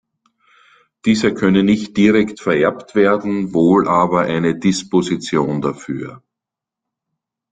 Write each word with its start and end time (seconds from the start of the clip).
Dieser 1.05 1.29
könne 1.31 1.63
nicht 1.63 1.95
direkt 1.95 2.39
vererbt 2.39 2.95
werden, 2.95 3.53
wohl 3.53 3.87
aber 3.87 4.21
eine 4.23 4.57
Disposition 4.57 5.61
dafür. 5.61 6.23